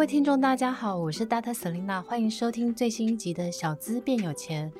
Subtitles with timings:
[0.00, 1.52] 各位听众，大家好，我是 Dr.
[1.52, 4.72] Selena，欢迎收听最新一集的《小资变有钱》。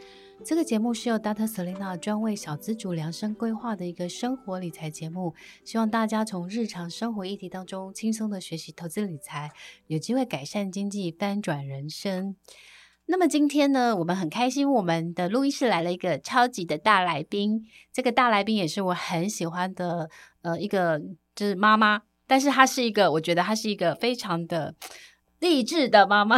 [0.42, 1.46] 这个节目是由 Dr.
[1.46, 9.50] Selena 专为小资主量身规划的一个生活理财节目，希望大家从日常生活议题当中轻松的学习投资理财，
[9.88, 12.34] 有机会改善经济，翻转人生。
[13.04, 20.08] 那么今天呢，我们很开心，我们的录音室来了一个超级的大来宾，这个大来宾也是我很喜欢的，
[20.40, 20.98] 呃，一个
[21.34, 22.04] 就是妈妈。
[22.26, 24.72] 但是她是一个，我觉得她是一个非常的
[25.40, 26.36] 励志的妈妈。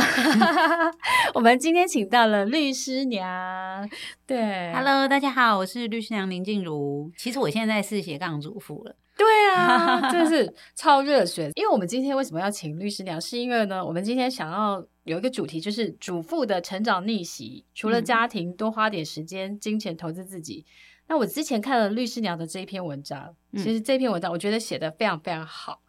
[1.35, 3.89] 我们今天请到了律师娘，
[4.27, 7.11] 对，Hello，大家好，我是律师娘林静茹。
[7.17, 11.51] 其实我现在是斜杠主妇了，对啊， 真的是超热血。
[11.57, 13.21] 因为我们今天为什么要请律师娘？
[13.21, 20.65] 是因为呢，我们今天想要有一个主题，就是主妇的成长逆袭，除了家庭，多花点时间、金钱投资自己。
[21.09, 25.81] 那我之前看了律师娘的这一篇文章，其实这篇文章我觉得写的非常非常好，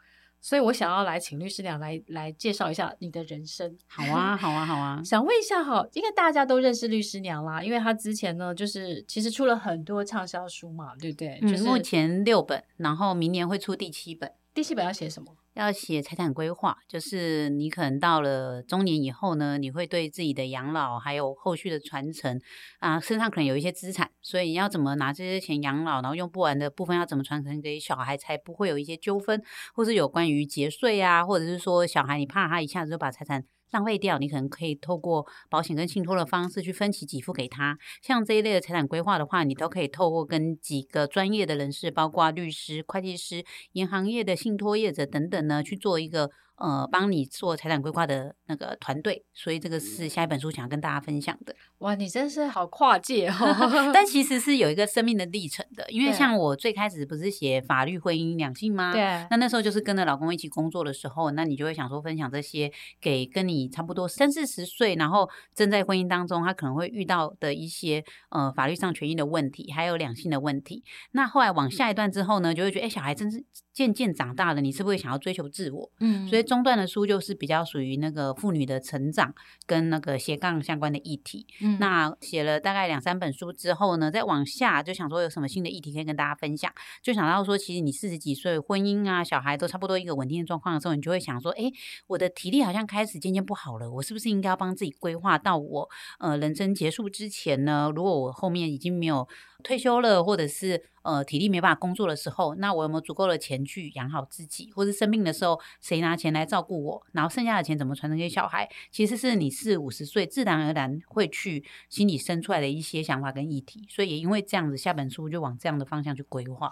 [0.43, 3.77] 所以我想要来请律师娘来来介绍一下你的人生。
[3.87, 5.01] 好啊，好啊，好啊！
[5.01, 11.39] 想问一下哈，应该大家都认识律师娘啦，因为她之前呢，就是其实出了很多畅销书嘛，对不对？
[11.41, 14.29] 嗯，就是目前六本，然后明年会出第七本。
[14.53, 15.33] 第七本要写什么？
[15.53, 22.39] 要写财产规划，就是你可能到了中年以后呢，你会对自己的养老还有后续的传承
[22.79, 29.41] 啊，身上可能有一些资产，所以你要怎么拿这些钱养老，然后用不完的部分要怎么传承给小孩，才不会有一些纠纷，
[29.73, 33.45] 或是有关于节税啊，或者是说小孩你怕他一下子就把财产。
[33.73, 37.77] 浪费掉，你可能可以透过保险跟信托的方式去分期给付给他。
[38.01, 46.31] 像这一类的财产规划的话，你都可以透过跟几个专业的人士，包括律师、会计师、银行业的信托业者等等呢，去做一个。
[46.55, 51.55] 呃，帮你做财产规划的那个团队，所以这个是下一本书想要跟大家分享的。
[51.79, 53.33] 哇，你真是好跨界哦！
[53.93, 58.93] 但其实是有一个生命的历程的，因为像我最开始不是写法律、婚姻、两性吗？
[58.93, 59.01] 对。
[59.29, 62.71] 那那时候就是跟着老公一起工作的时候，那你就会想说分享这些
[63.01, 70.83] 给跟你差不多三四十岁，然后正在婚姻当中，他可能会遇到的一些呃法律上权益的问题，还有两性的问题。
[71.11, 75.91] 那后来往下一段之后呢，就会觉得哎，小孩真是渐渐长大了，你是不是想要追求自我？
[75.99, 76.43] 嗯，所以。
[76.43, 79.33] 中段的书就是比较属于那个妇女的成长
[79.65, 81.47] 跟那个斜杠相关的议题。
[81.61, 91.71] 嗯，那写了大概两三本书之后呢，再往下就想说有什么新的议题可以跟大家分享，就想到说，其实你四十几岁，婚姻啊、小孩都差不多一个稳定的状况的时候，你就会想说，哎，
[92.07, 95.89] 我的体力好像开始渐渐不好了，我是不是应该要帮自己规划到我
[96.19, 97.89] 呃人生结束之前呢？
[97.95, 99.25] 如果我后面已经没有
[99.63, 104.71] 退休了，或者是呃体力没办法工作的时候，那我有没有足够的钱去养好自己？
[104.75, 107.03] 或者生病的时候，谁拿钱来照顾我？
[107.13, 108.69] 然后剩下的钱怎么传承给小孩？
[108.91, 113.87] 其实是你四五十岁自然而然会去心里生出来的一些想法跟议题。
[113.89, 116.71] 所以也因为这样子，下本书就往这样的方向去规划。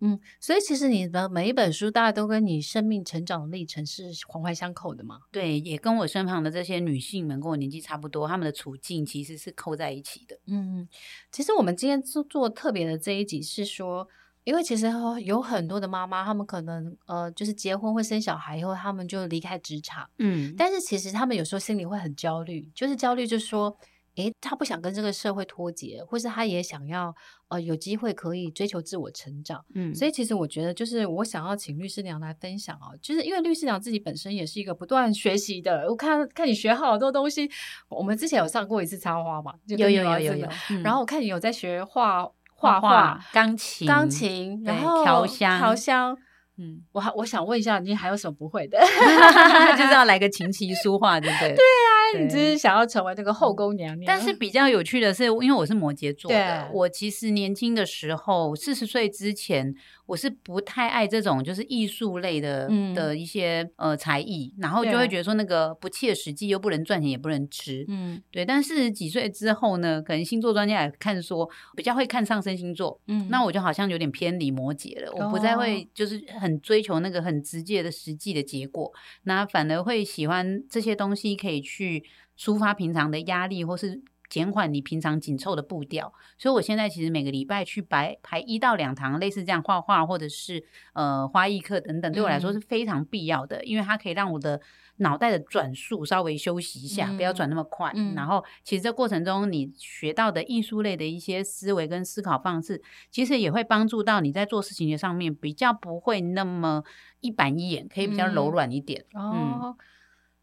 [0.00, 5.20] 嗯，所以其实你的每一本书，大家都跟你生命成长的历程是环环相扣的嘛？
[5.30, 10.38] 对，也跟我身旁的这些女性们，跟我年纪差不多，她们的处境其实是扣在一起的。
[10.46, 10.88] 嗯，
[11.30, 14.08] 其实我们今天做做特别的这一集是说，
[14.44, 14.90] 因为其实
[15.24, 20.08] 有很多的妈妈，她们可能呃，就是结婚会生小孩以后，她们就离开职场。
[20.18, 23.76] 嗯，但是其实她们有时候心里会很焦虑，就是焦虑，就是说。
[24.16, 27.14] 诶，他不想跟这个社会脱节，或是他也想要
[27.48, 29.64] 呃有机会可以追求自我成长。
[29.74, 35.86] 嗯，所以其实我觉得，就是我想要请律师娘来分享哦，就是因为律师娘自己本身也是一个不断学习的。
[35.88, 37.50] 我看看你学好多东西，
[37.88, 40.48] 我们之前有上过一次插花嘛，就有有有有有。
[40.70, 46.18] 嗯、然后我看你有在学画画画、钢琴、钢琴，然后调香、调香。
[46.60, 48.78] 嗯，我还我想问一下，你还有什么不会的？
[49.76, 51.48] 就是要来个琴棋书画，对不对？
[51.56, 54.04] 对啊，对你只是想要成为那个后宫娘娘。
[54.06, 59.74] 但是比较有趣的是，因为我是摩羯座的，对我其实年轻的时候，四十岁之前。
[60.10, 68.44] 我是不太爱这种就是艺术类的、嗯、的一些呃才艺，然后就会觉得说那个不切实际，又不能赚钱，也不能吃，嗯，对。
[68.44, 78.90] 但四十几岁之后呢，可能星座专家也看说比较会看上升星座，嗯，那我就好像有点偏离摩羯了，哦、我不再会就是很追求那个很直接的实际的结果，
[79.24, 82.02] 那反而会喜欢这些东西可以去
[82.38, 84.00] 抒发平常的压力，或是。
[84.30, 86.14] 减缓你平常紧凑的步调。
[86.38, 94.60] 所以我现在其实每个礼拜去排排一到两堂类似这样画画或者是呃花艺课等等，对我来说是非常必要的，嗯、因为它可以让我的
[95.00, 97.92] 脑袋的转速稍微休息一下，嗯、不要转那么快。
[97.94, 106.82] 嗯、然后其实这过程中你学到的艺术类的一些思维跟思考方式，其实也会帮助到你在做事情的上面比较不会那么
[107.20, 109.04] 一板一眼，可以比较柔软一点。
[109.14, 109.20] 嗯。
[109.20, 109.76] 哦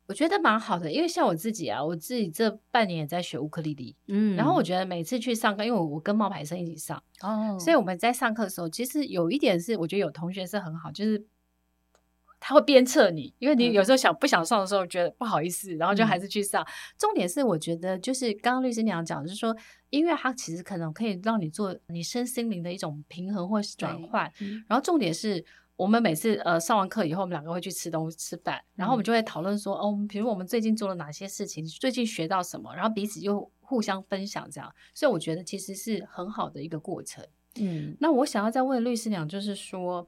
[0.09, 11.21] 我觉得蛮好的，因为像我自己啊，我自己这半年也在学乌克丽丽，嗯，然后我觉得每次去上课，因为我我跟冒牌生一起上，哦，所以我们在上课的时候，其实有一点是，我觉得有同学是很好，就是
[12.39, 16.63] 他会鞭策你，因为你有时候想不想上的时候，觉得不好意思，然后就还是去上。
[16.63, 16.67] 嗯、
[16.97, 19.55] 重点是，我觉得就是刚刚律师娘讲，就是说
[19.89, 25.43] 音乐它其实可能可以让你做你身心灵的一种平衡或是转换，嗯、然后重点是。
[25.77, 37.23] 我们每次呃上完课以后，我们两个会去吃东西吃饭，然后我们就会讨论说，嗯、哦，比如我们最近做了哪些事情，最近学到什么，然后彼此又互相分享这样，所以我觉得其实是很好的一个过程。
[37.59, 40.07] 嗯，那我想要再问律师娘，就是说，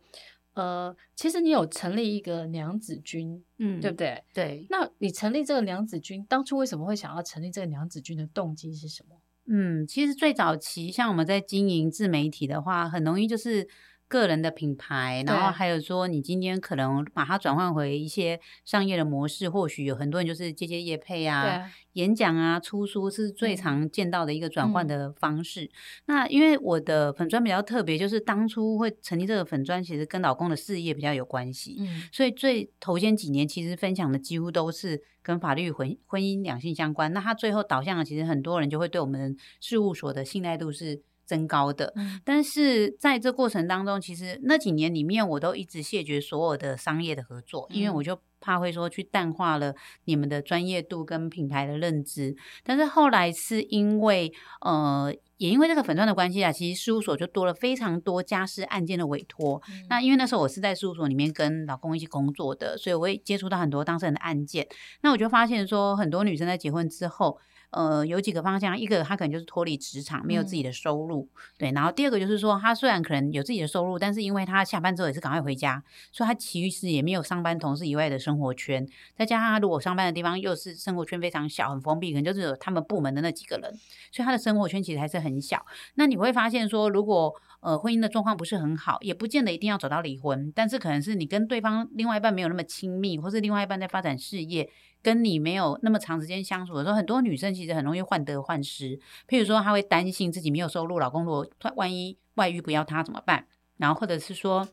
[0.60, 4.24] 呃，其实你有成立一个娘子军，嗯，对不对？
[4.34, 4.68] 对。
[4.70, 9.16] 那你成立这个娘子军，当初为什么会想要成立这个娘子军的动机是什么？
[9.46, 13.68] 嗯，其实最早期像我们在经营自媒体的话，很容易就是。
[14.10, 25.66] 个人的品牌，然后还有说，你今天可能把它转换回一些商业的模式，或许有很多人就是接接业配啊、演讲啊、出书是最常见到的一个转换的方式。
[25.66, 25.70] 嗯、
[26.08, 37.14] 那因为我的粉砖比较特别，就是当初会成立这个粉砖，其实跟老公的事业比较有关系，嗯、所以最头先几年其实分享的几乎都是跟法律、婚婚姻、两性相关。
[37.14, 41.04] 那他最后导向的，其实很多人就会对我们事务所的信赖度是。
[41.30, 41.94] 增高的，
[42.26, 52.36] 但是在这过程当中，其实那几年里面，我都一直谢绝所有的商业的合作，因为我就怕会说去淡化了你们的专业度跟品牌的认知。
[52.64, 59.62] 但是后来是因为，呃，也因为这个粉钻的关系啊，其实事务所就多了非常多家事案件的委托。
[59.70, 64.68] 嗯、那因为那时候我是在事务所里面跟老公一起工作的，所以我会接触到很多当事人的案件。
[65.02, 67.38] 那我就发现说，很多女生在结婚之后。
[67.72, 71.72] 呃，有几个方向，一个他可能就是脱离职场，没有自己的收入，嗯、对。
[71.72, 78.88] 然后第二个就是说，他虽然可能有自己的收入，但是因为他下班之后也是赶快回家，所以他其实也没有上班同事以外的生活圈。
[79.16, 83.72] 再加上他如果上班的地方又是生活圈非常小、很封闭，可能就是有他们部门的那几个人，
[84.12, 85.64] 所以他的生活圈其实还是很小。
[85.94, 94.72] 那你会发现说，如果呃婚姻的状况不是很好，也不见得一定要走到离婚，但是可能是你跟对方另外一半没有那么亲密，或是另外一半在发展事业。
[95.02, 99.00] 跟你没有那么长时间相处的时候，很多女生其实很容易患得患失。
[99.28, 103.46] 譬如说，她会担心自己没有收入，老公如果万一外遇不要她怎么办？
[103.78, 104.68] 然后或者是说，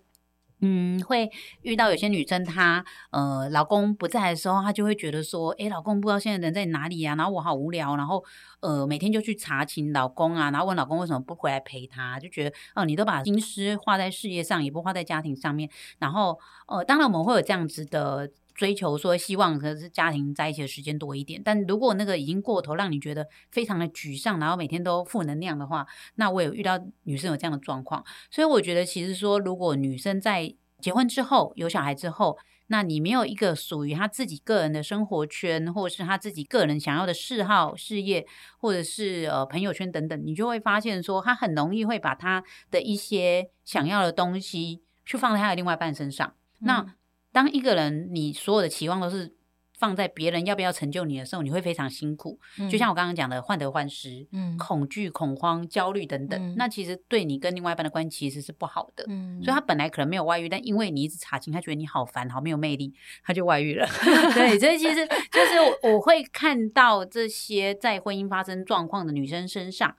[0.60, 1.30] 嗯，会
[1.62, 7.14] 遇到有些女生她呃老公不在的时候，她就会觉得说，诶，老公不知道现在人在哪里呀？
[7.14, 8.24] 然后我好无聊，然后
[8.60, 15.70] 呃每天就去查寝老公啊，然后问老公为什么不回来陪她，就觉得哦，你都把心思花在事业上，也不花在家庭上面。
[15.98, 18.28] 然后呃，当然我们会有这样子的。
[18.56, 32.38] 追求说希望可是家庭在一起的时间多一点，但如果那个已经过头，让你觉得非常的沮丧，然后每天都负能量的话，那我有遇到女生有这样的状况，所以我觉得其实说，如果女生在结婚之后有小孩之后，
[32.68, 38.26] 那你没有一个属于她自己个人的生活圈，或者是她自己个人想要的嗜好、事业，
[38.58, 46.94] 或者是呃朋友圈等等，你就会发现说，她很容易会把她的一些想要的东西去放在她的另外一半身上，那。
[47.36, 49.36] 当一个人，你所有的期望都是
[49.78, 52.40] 放在别人要不要成就你的时候，你会非常辛苦。
[52.58, 59.04] 嗯、就像我刚刚讲的，患得患失、嗯、恐惧、恐慌、焦虑等等，嗯、那其实对你跟另外一半的关系其实是不好的。
[59.08, 63.86] 嗯、所以他本来可能没有外遇，但因为你一直查清，他觉得你好烦，好没有魅力，他就外遇了。
[64.32, 69.94] 对，所以其实就是我会看到这些在婚姻发生状况的女生身上。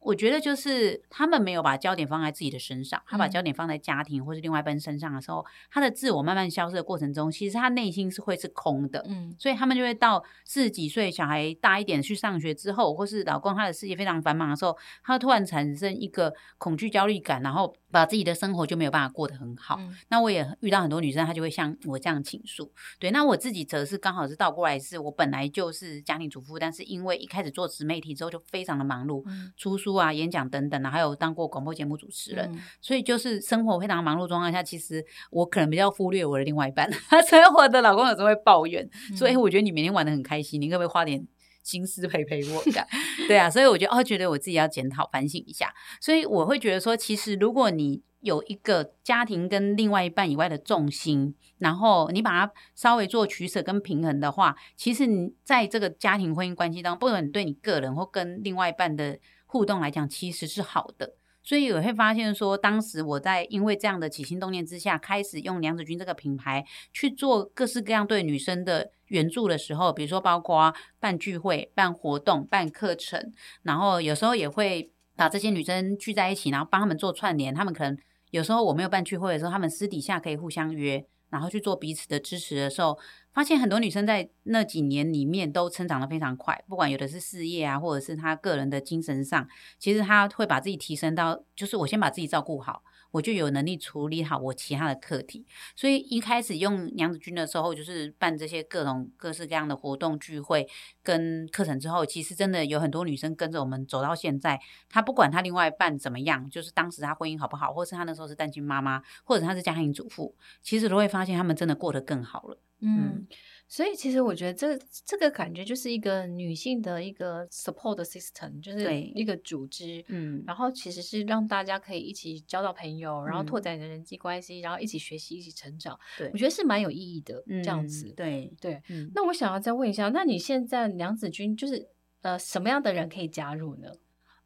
[0.00, 9.04] 我觉得就是他们没有把焦点放在自己的身上，他把焦点放在家庭或是另外一半身上的时候，他的自我慢慢消失的过程中，其实他内心是会是空的。
[9.08, 19.76] 嗯，所以他们就会到四十几岁，小孩大一点去上学之后，或是老公他的事业非常繁忙的时候，他突然产生一个恐惧焦虑感，然后把自己的生活就没有办法过得很好。
[19.80, 22.72] 嗯，那我也遇到很多女生，她就会像我这样倾诉。
[22.98, 29.98] 对，那我自己则是刚好是倒过来，是我本来就是家庭主妇，但是因为一开始做自媒体之后就非常的忙碌，嗯，出书。
[29.98, 36.88] 啊，演讲等等啊，还有当过广播节目主持人，嗯、所以就是生活非常忙碌状况下，其实我可能比较忽略我的另外一半。
[37.28, 41.26] 所以我的老公有时候会抱怨，嗯、所以我觉得你每天玩的很开心，你可不可以花点
[41.62, 42.86] 心思陪陪我的？
[43.26, 45.72] 对啊，所以我觉得哦，觉得我自己要检讨反省一下。
[46.00, 61.14] 所以我会觉得说，其实如果你有一个家庭跟另外一半以外的重心，然后你把它稍微做取舍跟平衡的话，其实你在这个家庭婚姻关系当中，不管对你个人或跟另外一半的互动来讲，其实是好的。
[61.48, 66.62] 所以我会发现说，当时我在因为这样的起心动念之下，开始用娘子军这个品牌
[66.92, 77.96] 去做各式各样对女生的援助的时候，比如说包括办聚会、办活动、办课程，然后有时候也会把这些女生聚在一起，然后帮他们做串联，他们可能。
[78.30, 82.98] 有时候我没有办聚会的时候，他们私底下可以互相约，然后去做彼此的支持的时候，
[83.32, 86.64] 发现很多女生在那几年里面都成长的非常快。
[86.68, 92.82] 不管有的是事业啊，或者是她个人的精神上，其实她会把自己提升到，就是我先把自己照顾好。
[93.10, 100.68] 我就有能力处理好我其他的课题，所以一开始用娘子军的时候，就是办这些各种各式各样的活动聚会
[101.02, 104.60] 跟课程之后，其实真的有很多女生跟着我们走到现在。
[104.88, 112.60] 她不管她另外一半怎么样，就是当时她婚姻好不好，或是她那时候是单亲妈妈，或者她是家庭主妇，其实都会发现她们真的过得更好了。
[112.80, 113.10] 嗯。
[113.14, 113.26] 嗯
[113.68, 125.98] 所以其实我觉得这这个感觉就是一个女性的一个 support system，就是一个组织，嗯，然后其实是让大家可以一起交到朋友，然后拓展你的人际关系，然后一起学习，一起成长。
[126.16, 128.08] 对，我觉得是蛮有意义的，这样子。
[128.16, 128.82] 对对，
[129.14, 131.88] 那我想要再问一下，那你现在娘子军就是
[132.22, 133.92] 呃什么样的人可以加入呢？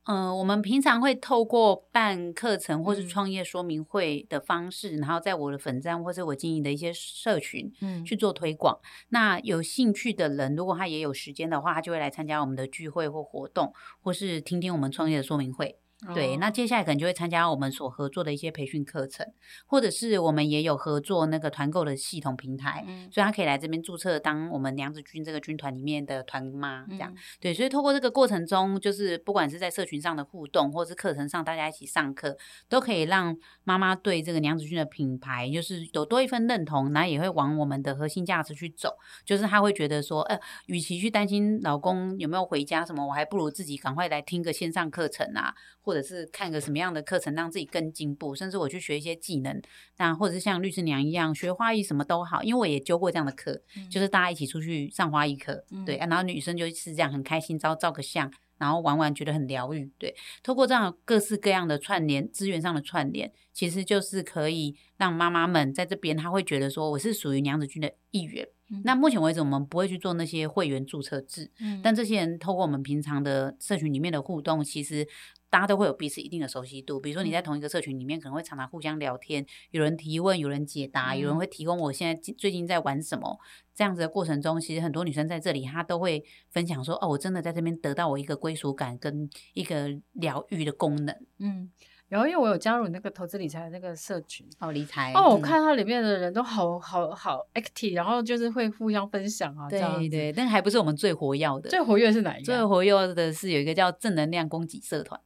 [0.05, 8.79] 嗯、呃，我们平常会透过办课程或是创业说明会的方式，嗯、然后在我的粉站或者我经营的一些社群，嗯，去做推广。
[9.11, 15.79] 那有兴趣的人，如果他也有时间的话，他就会来参加我们的聚会或活动，或是听听我们创业的说明会。
[16.15, 19.25] 对，那接下来可能就会参加我们所合作的一些培训课程，
[19.67, 32.37] 或者是我们也有合作那个团购的系统平台，嗯，所以他可以来这边注册当我们娘子军这个军团里面的团妈，这样，嗯、对，所以透过这个过程中，就是不管是在社群上的互动，或是课程上大家一起上课，
[32.69, 45.55] 都可以让妈妈对这个娘子军的品牌就是有多一份认同，然后也会往我们的核心价值去走，就是他会觉得说，呃，与其去担心老公有没有回家什么，我还不如自己赶快来听个线上课程啊。
[45.83, 49.61] 或者是看个什么样的课程，让自己更进步，甚至我去学一些技能，
[49.99, 68.47] 那或者是像律师娘一样学花艺什么都好，因为我也教过这样的课，嗯、就是大家一起出去上花艺课，嗯、对，然后女生就是这样很开心，照照个相，然后玩玩觉得很疗愈，对，透过这样各式各样的串联资源上的串联，其实就是可以让妈妈们在这边，她会觉得说我是属于娘子军的一员。
[68.71, 75.07] 嗯、那目前为止，我们不会去做那些会员注册制，嗯、但这些人透过我们平常的社群里面的互动，其实。
[75.53, 83.39] 大家都会有彼此一定的熟悉度，比如说你在同一个社群里面，可能会常常互相聊天，有人提问，有人解答，有人会提供我现在最近在玩什么。
[83.75, 91.71] 这样子的过程中，其实很多女生在这里，她都会分享说：“哦，我真的在这边得到我一个归属感跟一个疗愈的功能。”嗯。
[92.09, 99.81] 然后因为我有加入那个投资理财的那个社群哦，理财哦，我看它里面的人都好好好 active，然后就是会互相分享啊，对
[100.11, 102.45] 对，但还不是我们最活跃的，最活跃是哪一个？
[102.45, 105.19] 最活跃的是有一个叫正能量供给社团，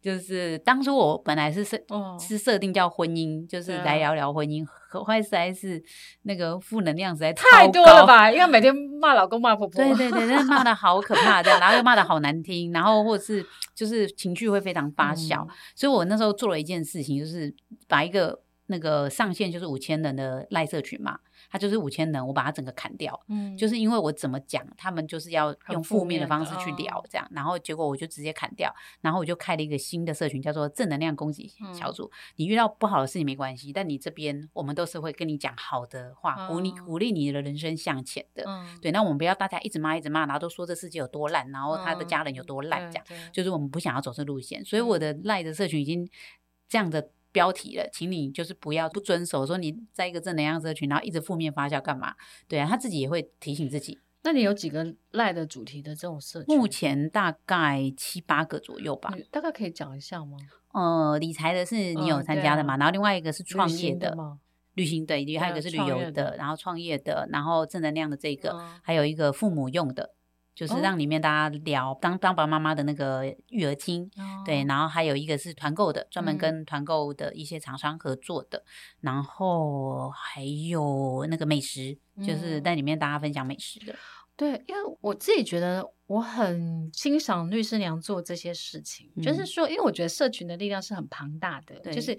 [0.00, 4.66] 就是当初我本来是设、哦、是设定叫婚姻，就是来聊聊婚姻。
[4.88, 5.82] 可坏实在是
[6.22, 8.30] 那个负能量实在太多了吧？
[8.30, 17.52] 因为每天骂老公骂婆婆，对对对，骂的 好可怕这样，然后又骂的好难听，然后或者是就是情绪会非常发酵，嗯、所以我那时候做了一件事情，就是
[17.88, 21.18] 把一个那个上限就是五千人的赖社群嘛。
[21.54, 32.06] 他就是五千人，我把他整个砍掉，嗯，就是因为我怎么讲，他们就是要用负面的方式去聊，这样，然后结果我就直接砍掉，然后我就开了一个新的社群，叫做正能量攻击小组。
[32.06, 38.90] 嗯、你遇到不好的事情没关系，但你这边我们都是会跟你讲好的话，鼓励鼓励你的人生向前的，嗯，对。
[38.90, 44.64] 那我们不要大家一直骂一直骂，然后都说这世界有多烂，然后他的家人有多烂，这样，就是我们不想要走这路线。
[44.64, 46.10] 所以我的赖的社群已经
[46.68, 47.10] 这样的。
[47.34, 52.14] 标题了，请你就是不要不遵守，说你在一个正能量社群，然后一直负面发酵干嘛？
[52.46, 53.98] 对啊，他自己也会提醒自己。
[54.22, 56.56] 那你有几个赖的主题的这种社群？
[56.56, 59.12] 目前大概七八个左右吧。
[59.32, 60.38] 大概可以讲一下吗？
[60.72, 62.74] 呃，理财的是你有参加的嘛？
[62.74, 64.16] 嗯啊、然后另外一个是创业的，
[64.74, 70.14] 旅行的，还有一个是旅游的，的然后创业的，然后正能量的这个，嗯、还有一个父母用的。
[70.54, 78.64] 就是让里面大家聊当当爸爸妈妈的那个育儿经，哦、对，然后还有一个是团购的，专门跟团购的一些厂商合作的，嗯、
[79.00, 83.94] 然后还有那个美食，嗯、就是在里面大家分享美食的。
[84.36, 91.92] 对，因为我自己觉得我很欣赏律师娘做这些事情，嗯、就是说，因为我觉得社群的力量是很庞大的，对。
[91.92, 92.18] 就是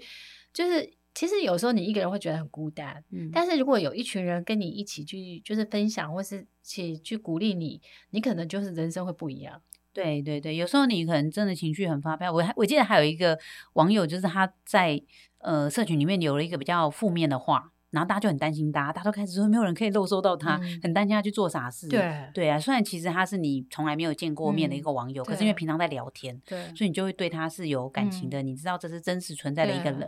[0.52, 0.92] 就是。
[1.16, 7.80] 其实有时候你一个人会觉得很孤单，嗯，但是如果有一群人跟你一起去，就是分享，或是去去鼓励你，
[8.10, 9.62] 你可能就是人生会不一样。
[9.94, 12.30] 对对对，有时候你可能真的情绪很发飙。
[12.30, 13.38] 我还我记得还有一个
[13.72, 15.02] 网友，就是他在
[15.38, 17.72] 呃社群里面留了一个比较负面的话。
[17.96, 21.88] 然后大家就很担心他，大家都开始说没有人可以漏收到他，嗯、很担心他去做傻事。
[21.88, 28.42] 对对啊，虽然其实他是你从来没有见过面的一个网友，嗯、可是因为平常在聊天，对，所以你就会对他是有感情的。
[28.42, 30.00] 嗯、你知道这是真实存在的一个人，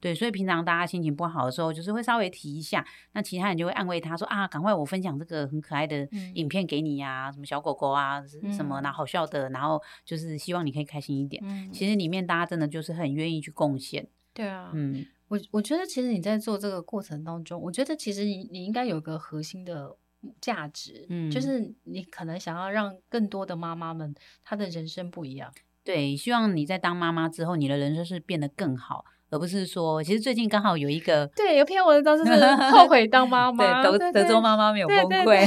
[0.00, 2.82] 对，对，所以平常大家心情不好的时候，就是会稍微提一下，
[3.12, 11.42] 那其他人就会安慰他说啊，赶快我分享这个很可爱的影片给你呀、什么小狗狗啊，什么那好笑的，然后就是希望你可以开心一点。
[11.44, 14.08] 嗯、其实里面大家真的就是很愿意去贡献。
[14.32, 15.04] 对啊，嗯。
[15.34, 19.96] 我我觉得其实你在做这个过程当中，我觉得其实你你应该有个核心的
[20.40, 24.14] 价值，嗯，就是你可能想要让更多的妈妈们
[24.44, 25.52] 她的人生不一样。
[25.82, 35.44] 对，希望你在当妈妈之后，你的人生是变得更好，而不是说，其实最近刚好有一个对有篇文章就是 后悔当妈妈，对，德德州妈妈没有崩溃。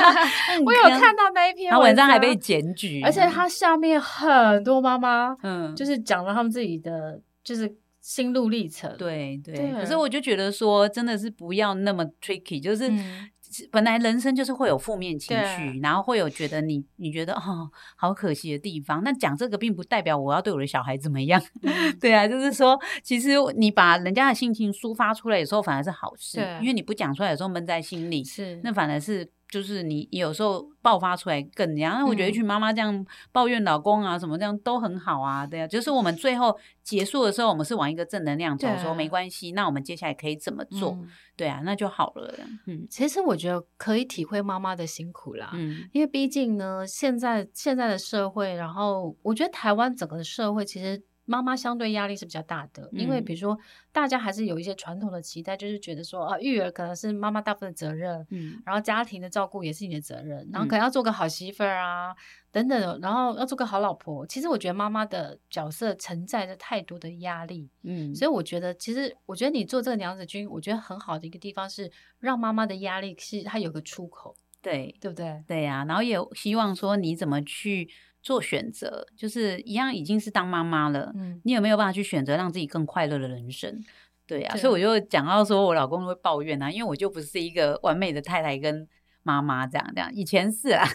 [0.64, 7.76] 我有看到那一篇文章，他文章还被检举，而且他下面很多妈妈，嗯，就是讲了他们自己的就是。
[8.06, 13.28] 心路历程，对对，对可是我就觉得说，真的是不要那么 tricky，就是、嗯、
[13.72, 19.02] 本来人生就是会有负面情绪，然后会有觉得你你觉得哦好可惜的地方。
[19.02, 28.60] 那讲这个并不代表我要对我的小孩怎么样，嗯、 对啊，就是说，其实你把人家的心情抒发出来，有时候反而是好事，因为你不讲出来，有时候闷在心里，是。
[28.62, 29.28] 那反而是。
[29.48, 40.98] 就是你有时候爆发出来更这样，那我觉得一群妈妈这样抱怨老公啊什么这样都很好啊，对啊，就是我们最后结束的时候，我们是往一个正能量走，说没关系，那我们接下来可以怎么做？
[41.36, 42.34] 对啊，那就好了。
[42.66, 51.02] 嗯，其实我觉得可以体会妈妈的辛苦啦，嗯，因为毕竟呢，现在现在的社会，然后我觉得台湾整个社会其实。
[51.26, 53.58] 妈妈相对压力是比较大的，因为比如说
[53.92, 62.16] 大家还是有一些传统的期待，就是觉得说啊，育儿可能是妈妈大部分的责任，嗯，然后家庭的照顾也是你的责任，然后可能要做个好媳妇儿啊，嗯、
[62.52, 64.26] 等等，然后要做个好老婆。
[64.26, 71.90] 其实我觉得妈妈的角色承载着太多的压力，嗯，所以我觉得其实我觉得你做这个娘子军，我觉得很好的一个地方是
[72.20, 75.42] 让妈妈的压力是她有个出口，对，对不对？
[75.46, 77.90] 对呀、啊，然后也希望说你怎么去。
[78.26, 81.12] 做选择就是一样，已经是当妈妈了。
[81.14, 83.80] 嗯，你有没有办法去选择让自己更快乐的人生？
[84.26, 88.88] 对啊，对，所以我就讲到说，我老公会抱怨啊，因为我就不是一个完美的太太跟
[89.26, 90.08] 妈妈这样这样。
[90.14, 90.86] 以前是啊，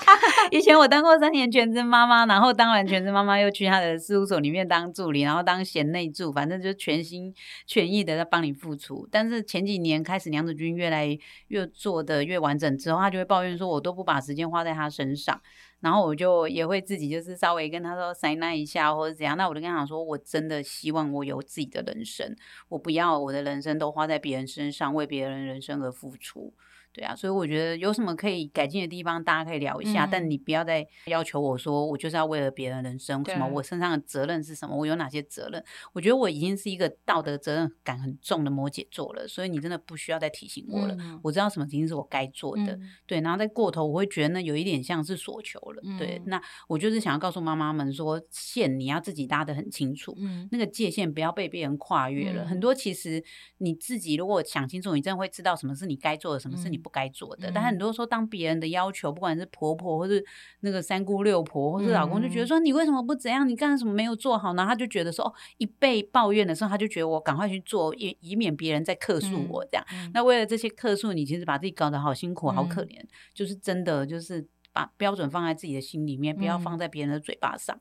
[0.52, 7.34] 以前我当过三年全职妈妈，然后当完全职妈妈又去他的事务所里面当助理，然后当贤内助，反正就全心
[7.66, 9.08] 全意的在帮你付出。
[9.10, 15.40] 但是前几年开始娘子军越来越做的越完整之后，他就会抱怨说，我都不把时间花在他身上。
[15.80, 22.34] 然后我就也会自己就是稍微跟他说塞那一下或者怎样，那我就跟他说，我真的希望我有自己的人生，
[22.68, 26.52] 我不要我的人生都花在别人身上，为别人人生而付出。
[26.98, 30.04] 对啊，所以我觉得有什么可以改进的地方，大家可以聊一下。
[30.04, 35.64] 嗯、但你不要再要求我说，我就是要为了别人人生什么，我身上的责任是什么，我有哪些责任？
[35.92, 40.96] 我觉得我已经是一个道德责任感很重的摩羯座了，所以你真的不需要再提醒我了。
[40.98, 42.72] 嗯、我知道什么事情是我该做的。
[42.72, 45.80] 嗯、对，然后再过头，我会觉得那有一点像是索求了。
[45.84, 52.42] 嗯、对，那我就是想要告诉妈妈们说，线你要自己搭的很清楚，嗯、那个界限不要被别人跨越了。
[52.42, 53.22] 嗯、很多其实
[53.58, 60.24] 你自己如果想清楚，你真的会知道什么是你该做的，什么是你不该做的，但很多时候，当别人的要求，不管是婆婆，或是
[60.60, 63.48] 那个三姑六婆，或是老公，就觉得说你为什么不怎样？
[63.48, 64.64] 你干什么没有做好呢？
[64.66, 69.86] 他就觉得说，哦，一被抱怨的时候，他就觉得我赶快去做，以以免别人再客诉我这样。
[70.12, 73.00] 那为了这些客诉，你其实把自己搞得好辛苦，好可怜。
[73.34, 77.78] 就是真的，就是把标准放在自己的心里面，不要放在别人的嘴巴上。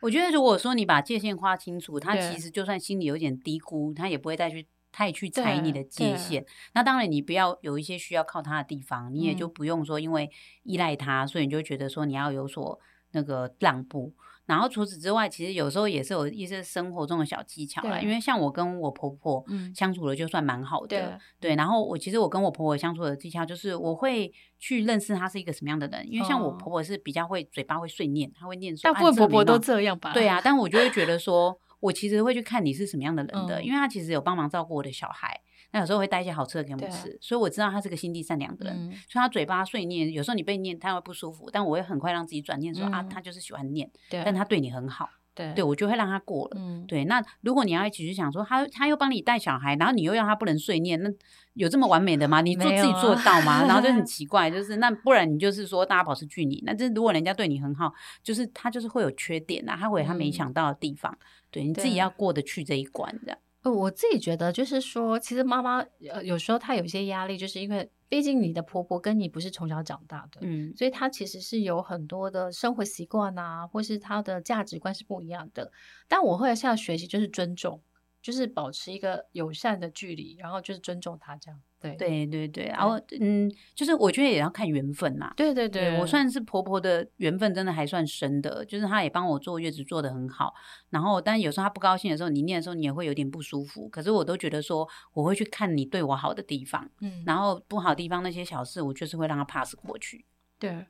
[0.00, 4.66] 我觉得，如果说你把界限划清楚，他其实就算心里有点低估，他也不会再去。
[4.98, 10.28] 太去踩你的界限，那当然你不要有一些需要靠他的地方，你也就不用说因为
[10.64, 12.76] 依赖他，嗯、所以你就觉得说你要有所
[13.12, 14.12] 那个让步。
[14.46, 18.00] 然后除此之外，其实有时候也是有一些生活中的小技巧啦。
[18.00, 21.54] 因为像我跟我婆婆相处的就算蛮好的，嗯、对，对。
[21.54, 30.12] 然后我其实我跟我婆婆相处的技巧就是我会去认识她是一个什么样的人，因为像我婆婆是比较会嘴巴会碎念，她会念说，大部分婆婆都这样吧？
[30.12, 31.56] 对啊，但我就会觉得说。
[31.80, 35.40] 我其实会去看你是什么样的人的，嗯、因为他其实有帮忙照顾我的小孩，
[35.72, 38.74] 那有时候会带一些好吃的给我们吃，所以我知道他是个心地善良的人。
[38.76, 45.08] 嗯、所以他嘴巴碎念，有时候你被念他会不舒服，但我会很快让自己转念说、嗯、啊，他就是喜欢念，但他对你很好，
[45.38, 46.56] 对，对我就会让他过了。
[46.58, 51.08] 嗯、对，那如果你要一起去想说他他又帮你带小孩，然后你又要他不能碎念，那
[51.54, 52.40] 有这么完美的吗？
[52.40, 53.60] 你做自己做到吗？
[53.62, 56.60] 啊、然后就很 奇怪，就是那不然你就是说大家保持距离。
[56.66, 61.12] 那这如果人家对你很好，就是他就是会有缺点啊，他会有他没想到的地方。
[61.12, 63.38] 嗯对，你自己要过得去这一关，这样。
[63.62, 75.72] 呃，我自己觉得就是说，其实妈妈呃有时候她有一些压力，就是因为毕竟你的婆婆跟你不是从小长大的，嗯，所以她其实是有很多的生活习惯啊，或是她的价值观是不一样的。
[76.06, 77.82] 但我会现在学习就是尊重，
[78.22, 81.60] 就是保持一个友善的距离，然后就是尊重她这样。
[81.80, 85.32] 对对对对，然后嗯，就是我觉得也要看缘分嘛。
[85.36, 90.52] 对对对，我算是婆婆的缘分真的还算深的，就是她也帮我坐月子做的很好。
[90.90, 93.88] 然后，但有时候她不高兴的时候，你念的时候你也会有点不舒服。
[93.88, 100.24] 可是我都觉得说，我会去看你对我好的地方，嗯，然后不好的地方那些小事，我就是会让她 pass 过去。
[100.58, 100.86] 对，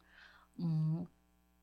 [0.58, 1.06] 嗯。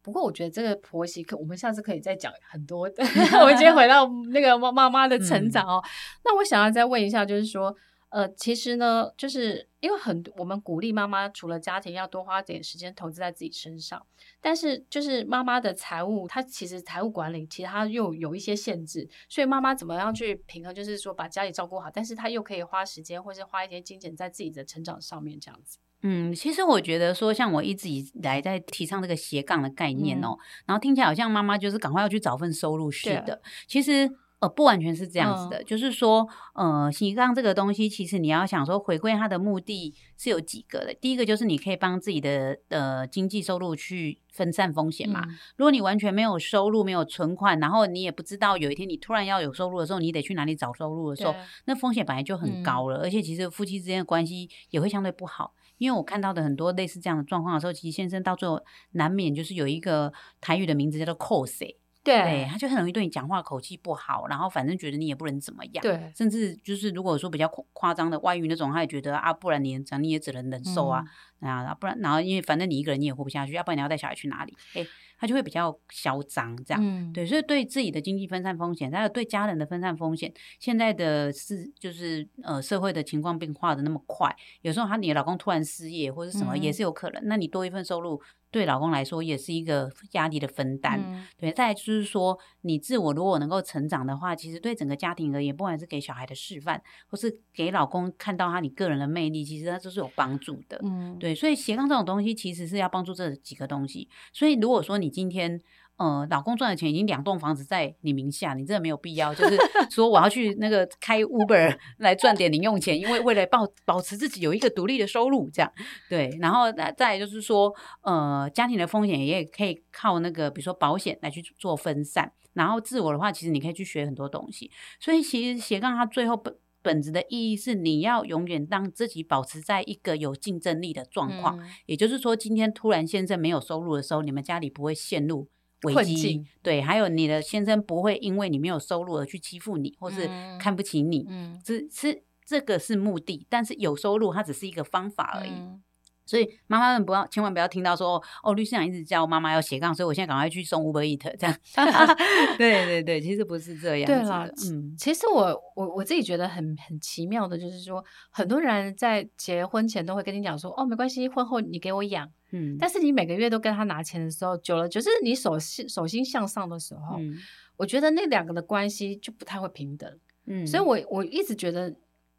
[0.02, 2.82] 不过我觉得这个婆媳，可我们下次可以再讲很多。
[3.42, 5.90] 我们今天回到那个妈妈妈的成长哦，嗯、
[6.26, 7.76] 那我想要再问一下，就是说，
[8.16, 14.08] 呃，其实呢，就是因为很我们鼓励妈妈除了家庭要多花点时间投资在自己身上，
[14.40, 25.78] 但是就是妈妈的财务，她其实财务管理其实她又有一些限制，所以妈妈怎么样去平衡，就是说把家里照顾好，但是她又可以花时间或是花一些金钱在自己的成长上面，这样子。
[26.02, 34.10] 嗯，其实我觉得说，像我一直以来在提倡这个斜杠的概念哦，嗯、然后听起来好像妈妈就是赶快要去找份收入是的，其实
[34.46, 51.34] 呃不完全是这样子的，嗯、就是说呃斜杠这个东西，其实你要想说回归它的目的是有几个的，第一个就是你可以帮自己的呃经济收入去分散风险嘛，嗯、如果你完全没有收入、没有存款，然后你也不知道有一天你突然要有收入的时候，你得去哪里找收入的时候，
[51.66, 55.54] 那风险本来就很高了，嗯、而且其实夫妻之间的关系也会相对不好。
[55.78, 71.04] 因为我看到的很多类似这样的状况的时候，其实先生到最后难免就是有一个台语的名字叫做“扣谁”，对，他就很容易对你讲话口气不好，然后反正觉得你也不能怎么样，对，甚至就是如果说比较夸张的外遇那种，他也觉得啊，不然你讲你也只能忍受啊，
[71.42, 74.56] 嗯、啊，不然然后因为反正你一个人你也活不下去，要不然你要带小孩去哪里？
[74.76, 74.86] 哎。
[75.18, 88.22] 他就会比较嚣张，这样，嗯、对，所以对自己的经济分散风险，还有对家人的分散风险，现在的是就是呃社会的情况变化的那么快，有时候他你的老公突然失业或者什么也是有可能，嗯、那你多一份收入。
[88.56, 91.52] 对老公来说也是一个压力的分担，嗯、对。
[91.52, 100.80] 再来就是说，你自我如果能够成长的话，其实对整个家庭而言，不管是给小孩的示范，或是给老公看到他你个人的魅力，其实他都是有帮助的。
[100.84, 101.36] 嗯，对。
[101.36, 104.08] 所以斜杠这种东西，其实是要帮助这几个东西。
[104.32, 105.62] 所以如果说你今天。
[105.98, 109.58] 呃，老公赚的钱已经两栋房子在你名下，你真的没有必要，就是
[109.90, 115.72] 说我要去那个开 Uber 来赚点零用钱，因为为了保保持自己有一个独立的收入，这样
[116.10, 116.30] 对。
[116.42, 122.34] 然后再来就是说，呃，家庭的风险也可以靠那个，比如说保险来去做分散。
[122.54, 124.72] 然后自我的话，其实你可以去学很多东西。
[125.00, 131.60] 所以其实斜杠它最后本本质的意义是，你要永远让自己保持在一个有竞争力的状况。
[131.60, 135.48] 嗯、也就是说，今天突然先生没有收入的时候，你们家里不会陷入。
[135.86, 145.52] 危机境对，还有你的先生不会因为你没有收入而去欺负你，或是看不起你，嗯，只是这个是目的，但是有收入它只是一个方法而已。
[145.52, 145.82] 嗯
[146.26, 151.56] 所以妈妈们不要，千万不要听到说哦，律师长一直叫妈妈要斜杠，所以我现在赶快去送 Uber Eat 这样。
[152.58, 154.22] 对对对，其实不是这样子的。
[154.22, 167.38] 对啦，嗯，其实我我我自己觉得很很奇妙的，就是说很多人在结婚前都会跟你讲说，哦，没关系，婚后你给我养，嗯，但是你每个月都跟他拿钱的时候，久了就是你手心手心向上的时候，嗯，
[167.78, 170.12] 我觉得那两个的关系就不太会平等，
[170.48, 171.94] 嗯，所以我我一直觉得。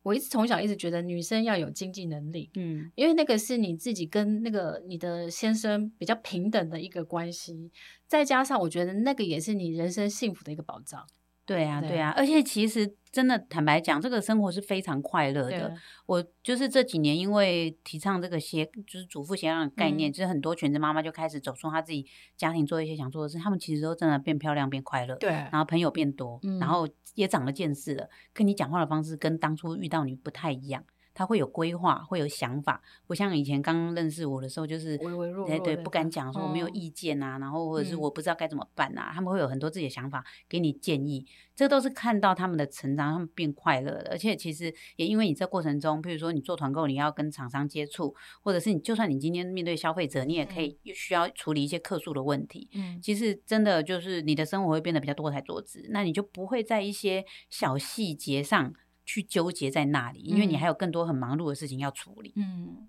[0.06, 7.72] 我一直从小一直觉得女生要有经济能力，嗯，因为那个是你自己跟那个你的先生比较平等的一个关系，
[8.06, 11.04] 再加上我觉得那个也是你人生幸福的一个保障。
[11.46, 15.72] 对啊，对啊，而且其实真的坦白讲，这个生活是非常快乐的。
[16.06, 22.04] 我就是这几年因为提倡这个斜，就是主妇斜杠的概念，嗯、就是很多全职妈妈就开始走出她自己
[22.36, 23.38] 家庭，做一些想做的事。
[23.38, 30.84] 她们其实都真的变漂亮、变快乐，对，然后朋友变多，嗯、然后也长了见识了，跟你讲话的方式跟当初遇到你不太一样。
[31.16, 34.98] 他会有规划，会有想法，不像以前刚认识我的时候，就是
[35.46, 41.24] 对对，不敢讲说我没有意见啊，嗯、然后或者是我不知道该怎么办啊，嗯、他们会有很多自己的想法给你建议，
[41.54, 58.74] 这都是看到他们的成长，他们变快乐的，而且其实也因为你这过程中，譬如说你做团购，你要跟厂商接触，或者是你就算你今天面对消费者，你也可以需要处理一些客诉的问题，嗯，其实真的就是你的生活会变得比较多才多姿，那你就不会在一些小细节上。
[59.06, 62.34] 去纠结在那里，因为你还有更多很忙碌的事情要处理。
[62.36, 62.86] 嗯，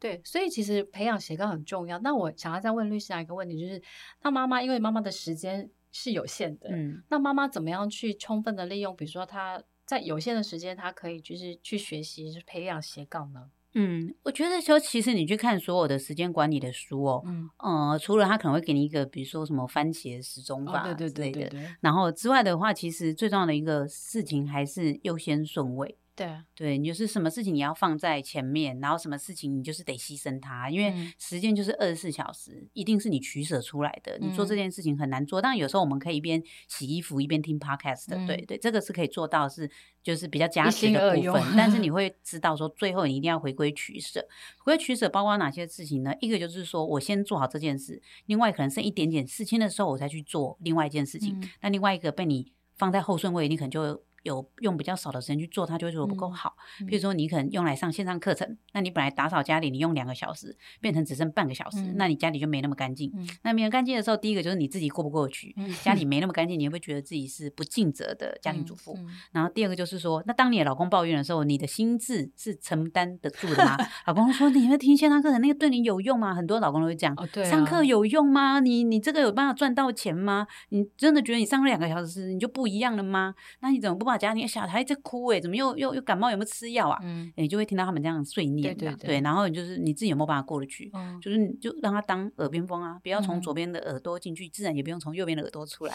[0.00, 1.98] 对，所以其实培养斜杠很重要。
[1.98, 3.80] 那我想要再问律师一个问题，就是
[4.22, 8.96] 那妈妈因为妈妈的时间是有限的，嗯，那妈妈怎么样去充分的利用？
[8.96, 13.50] 比如说她在有限的时间，她可以就是去学习，去培养斜杠呢？
[13.74, 25.96] 嗯，我觉得说，其实你去看所有的时间管理的书哦，嗯，呃，除了他可能会给你一个，比如说什么番茄时钟法，对对对对对，然后之外的话，其实最重要的一个事情还是优先顺位。
[26.26, 34.18] 对，对你就是什么事情你要放在前面，然后什么事情你就是得牺牲它，因为时间就是二十四小时，一定是你取舍出来的。
[34.20, 39.70] 你做这件事情很难做，当然有时候我们可以一边洗衣服一边听 podcast 的，对对，这个是可以做到是。
[40.02, 44.18] 就是比较加持的部分，但是你 会知道说，最后你一定要回归取舍。
[44.56, 46.10] 回归取舍包括哪些事情呢？
[46.22, 51.38] 一个就是说我先做好这件事，另外可能剩一点点事情的时候，我才去做另外一件事情。
[51.38, 54.02] 嗯、那另外一个被你放在后顺位，你可能就。
[54.22, 56.56] 有用比较少的时间去做，他就会做得不够好。
[56.80, 63.10] 嗯嗯、比如说，你可能用来上线上课程，那你本来打扫家里，你用两个小时，变成只剩半个小时，嗯、那你家里就没那么干净。
[63.14, 68.98] 嗯、那没有干净的时候，第一个就是你自己过不过去，嗯、家里没那么干净，你会不会觉得自己是不尽责的家庭主妇？
[69.32, 73.76] 然后第二个就是说，那当你的老公抱怨的时候，你的心智是承担得住的吗？
[74.06, 78.60] 老公说：“你会听线上课程，那个对你有用吗？”很多老公都会讲：“哦对啊、上课有用吗？
[78.60, 80.46] 你你这个有办法赚到钱吗？
[80.70, 83.34] 你真的觉得你上了两个小时，你就不一样了吗？
[83.60, 86.30] 那你怎么不把家你小孩？”在哭哎、欸，怎么又又又感冒？
[86.30, 86.98] 有没有吃药啊？
[87.02, 90.90] 嗯，你就会听到他们这样碎念，对对对，对，然后就是你自己有没有办法过得去？
[90.94, 95.94] 嗯，就是你就让他当耳边风啊，不要从左边的耳朵进去，嗯、自然也不用从右边的耳朵出来。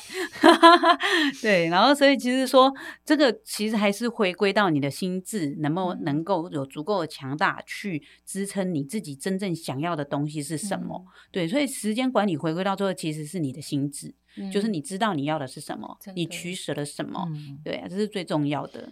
[1.41, 2.73] 对，然后所以其实说
[3.03, 11.03] 这个其实还是回归到你的心智能不能够有足够的强大去支撑你自己真正想要的东西是什么？
[11.05, 14.15] 嗯、对，所以时间管理回归到最后其实是你的心智。
[14.51, 17.27] 就是你知道你要的是什么，你取舍了什么，
[17.63, 18.91] 对啊，这是最重要的。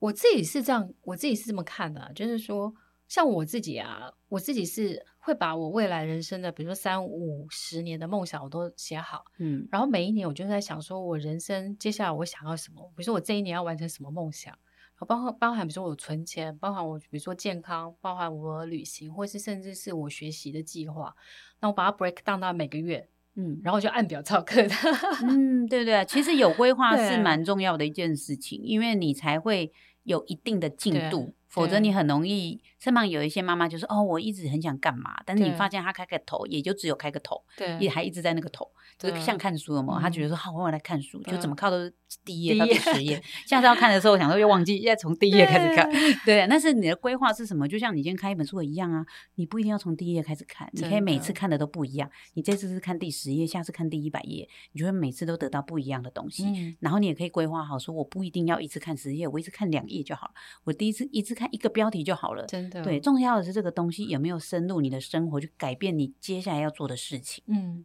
[0.00, 2.74] 我自己是这样，我自己是这么看的，就是说，
[3.08, 14.58] 像我自己啊，我自己是会把我未来人生的，比如说三五十年的梦想，我都写好，嗯，然后每一年我就在想，说我人生接下来我想要什么，比如说我这一年要完成什么梦想，
[15.06, 21.14] 包括包含比如说我存钱，包含我比如说健康，包含我旅行，或是甚至是我学习的计划，
[21.60, 23.08] 那我把它 break down 到每个月。
[23.36, 24.74] 嗯，然后就按表操课的。
[25.28, 29.72] 嗯，对对，其实有规划是蛮重要的一件事情，因为你才会
[30.04, 31.34] 有一定的进度。
[31.54, 40.00] 否则你很容易，身旁有一些妈妈就说：“哦，我一直很想干嘛，但是你发现她开个头，也就只有开个头，对，也还一直在那个头，就是像看书了嘛。
[40.00, 43.22] 她觉得说：好，我来看书，就怎么靠都是第一页到第十页。
[43.46, 45.88] 下次要看的时候，我想说又忘记，要从第一页开始看。
[46.24, 47.68] 对，但是你的规划是什么？
[47.68, 52.10] 就像你今天看一本书一样啊，你不一定要从第一页开始看，你可以每次看的都不一样。
[52.34, 56.76] 你这次是看第十页，下次看第一百页，你就会每次都得到不一样的东西。
[56.80, 60.34] 然后你也可以规划好，说我不一定要一次看十页，我一次看两页就好了。
[60.64, 62.34] 我第一次一次看一个标题就好。
[62.34, 67.42] 了，真的对，重要的是这个东西有没有深入你的生活，去改变你接下来要做的事情。
[67.46, 67.84] 嗯，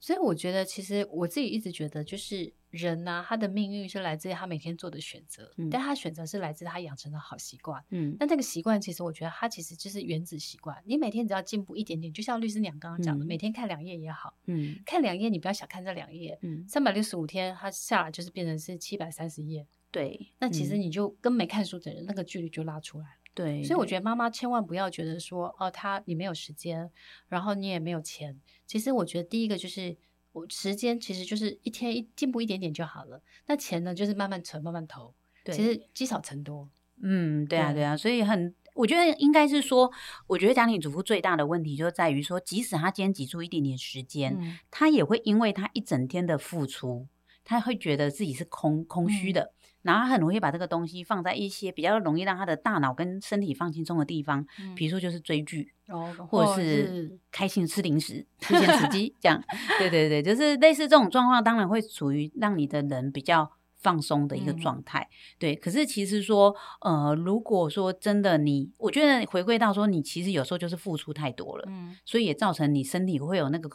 [0.00, 7.82] 所以我觉得，其实我自己一直觉得，就是人呢、啊，他的命运是来自于他每天做的选择，嗯、但他选择是来自他养成的好习惯。
[7.90, 10.76] 嗯，那这个习惯，其实我觉得它其实就是原子习惯。
[10.84, 19.66] 你每天只要进步一点点，就像律师娘刚刚讲的，嗯、每天看两页也好，嗯，看两页，你不要小看这两页，嗯，三百六十五天，它下来就是变成是七百三十页。
[19.96, 23.10] 对，那其实你就跟没看书的人、嗯、那个距离就拉出来了。
[23.32, 26.90] 对，所以我觉得妈妈千万不要觉得说，哦，他你没有时间，
[27.28, 28.38] 然后你也没有钱。
[28.66, 29.96] 其实我觉得第一个就是，
[30.32, 33.22] 我时间其实就是一天一进步一点点就好了。
[33.46, 35.14] 那钱呢，就是慢慢存，慢慢投。
[35.42, 36.68] 对，其实积少成多。
[37.02, 37.96] 嗯，对啊，对啊。
[37.96, 39.90] 所以很，我觉得应该是说，
[40.26, 47.06] 我觉得家庭主妇最大的问题就在于说，即使他今天挤出一点点时间，嗯、他也会因为他一整天的付出，
[47.44, 49.42] 他会觉得自己是空空虚的。
[49.42, 49.52] 嗯
[49.86, 59.42] 然后他很容易把这个东西放在一些比较容易让他的大脑跟身体放轻松的地方，嗯、比如说就是追剧，哦、或者是开心吃零食、 吃咸食鸡这样。
[59.78, 63.50] 对对对，就是类似这种状况，当然会处于让你的人比较
[63.86, 65.08] 放松的一个状态。
[65.08, 73.70] 嗯、对，可是其实说，呃，如果说真的你，我觉得回归到说，你其实有时候就是付出太多了，嗯，所以也造成你身体会有那个。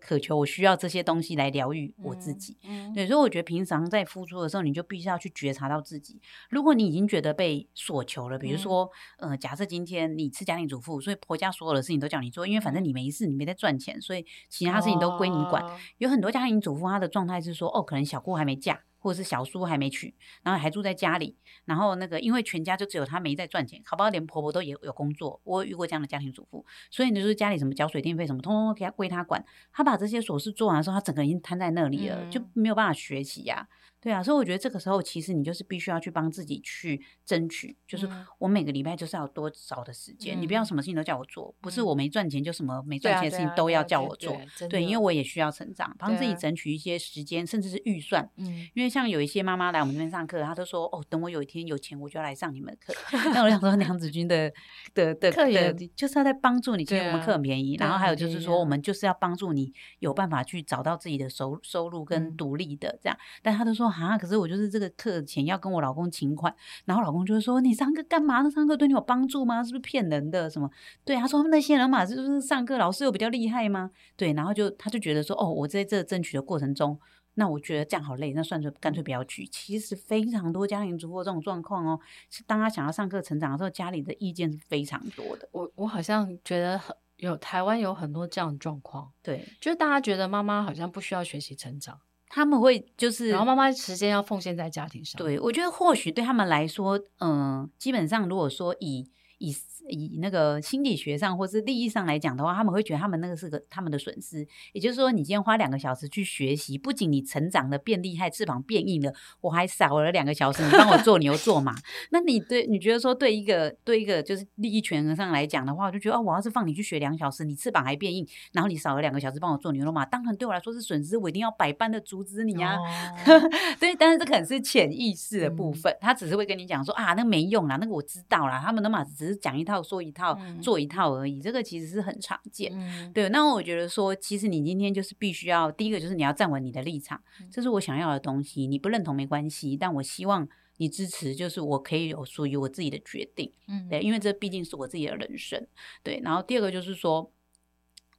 [0.00, 6.20] 渴求我需要这些东西来疗愈我自己，嗯嗯、对，所以我觉得平常在付出的时候，你就必须要去觉察到自己。
[6.50, 15.62] 如果你已经觉得被索求了，比如说，嗯、呃，假设今天你是家庭主妇，所以婆家所有的事情都叫你做，因为反正你没事，你没在赚钱，所以其他事情都归你管。
[15.62, 18.82] 哦、有很多家庭主妇，她的状态是说，哦，可能小姑还没嫁。
[18.98, 24.08] 或者是小叔还没娶，然后还住在家里，然后那个因为全家就只有他没在赚钱，好不好？
[24.08, 33.68] 连婆婆都有有工作，我有遇过这样的家庭主妇，所以你就是家里什么缴水电费什么，通通都给他归他管，他把这些琐事做完的时候，他整个人已经瘫在那里了，嗯、就没有办法学习呀、啊。
[34.00, 38.08] 对啊，所以我觉得这个时候其实你就是必须要去帮自己去争取，就是
[38.38, 52.94] 我每个礼拜就是要多少的时间，嗯、你不要什么事情都叫我做，不是我没赚钱就什么没赚钱的事情都要叫我做，对，因为我也需要成长，帮自己争取一些时间，甚至是预算，嗯，因为像有一些妈妈来我们这边上课，她都说哦，等我有一天有钱，我就要来上你们的课。
[53.34, 54.52] 那我想说，娘子军的
[54.94, 63.87] 的的 课也就是要在帮助你，其实我们课很便宜，然后还有就是说，我们就是要帮助你有办法去找到自己的收收入跟独立的这样，但她都说。
[63.88, 68.42] 说哈，可是我就是这个课前要跟我老公请款，然后老公就会说你上课干嘛？
[68.42, 69.62] 那上课对你有帮助吗？
[69.62, 70.48] 是不是骗人的？
[70.50, 70.70] 什么？
[71.04, 73.90] 对，他说那些人嘛，是不是上课老师又比较厉害吗？
[74.16, 76.98] 对，然后就他就觉得说哦，我在这争取的过程中。
[77.34, 79.46] 那我觉得这样好累，那算了，干脆不要去。
[79.46, 85.48] 其实非常多家庭主妇这种状况哦，是当他想要上课成长的时候，家里的意见是非常多的。
[85.52, 95.18] 我我好像觉得很有台湾有很多这样的状况，对，就是大家觉得妈妈好像不需要学习成长，他们会就是，然后妈妈时间要奉献在家庭上。
[95.18, 99.56] 对，我觉得或许对他们来说，嗯、呃，基本上如果说以以。
[99.88, 104.46] 以那个心理学上或是利益上来讲的话，他们会觉得他们那个是个他们的损失。
[104.72, 111.74] 也就是说，你今天花两个小时去学习，不仅你成长的变厉害，翅膀变硬了，我还少了两个小时，你帮我做牛做马。
[112.10, 122.76] 那你对你觉得说对一个对一个就是利益权衡上来讲的话，我就觉得哦，我要是放你去学两小时，你翅膀还变硬，然后你少了两个小时帮我做牛做马，当然对我来说是损失，我一定要百般的阻止你啊。
[122.76, 122.82] 哦、
[123.80, 130.36] 对，但是这可能是潜意识的部分，嗯、他只是会跟你讲说啊，那个没用啦，那个我知道啦，他们的嘛只是讲一套说一套。
[130.40, 132.70] 嗯做一套而已，这个其实是很常见。
[132.74, 140.46] 嗯、对，那我觉得说，其实你今天就是必须要第一个就是你要站稳你的立场，嗯、这是我想要的东西，你不认同没关系，但我希望
[140.78, 143.52] 你支持，就是我可以有属于我自己的决定。
[143.68, 145.64] 嗯，对，因为这毕竟是我自己的人生。
[146.02, 147.30] 对，然后第二个就是说，